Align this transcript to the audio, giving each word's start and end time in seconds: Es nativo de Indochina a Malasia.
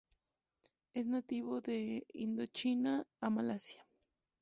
Es 0.95 1.05
nativo 1.05 1.61
de 1.61 2.07
Indochina 2.11 3.05
a 3.19 3.29
Malasia. 3.29 3.85